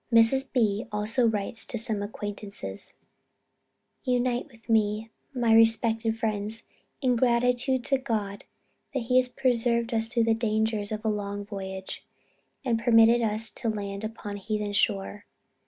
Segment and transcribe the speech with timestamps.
[0.11, 0.51] Mrs.
[0.51, 0.87] B.
[0.91, 2.95] also writes to some acquaintances,
[4.03, 6.63] "Unite with me, my respected friends,
[7.03, 8.43] in gratitude to God,
[8.95, 12.03] that he has preserved us through the dangers of a long voyage,
[12.65, 15.25] and permitted us to land upon a heathen shore.